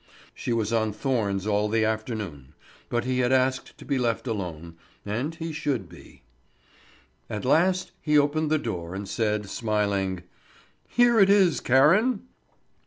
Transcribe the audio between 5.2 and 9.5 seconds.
he should be. At last he opened the door, and said,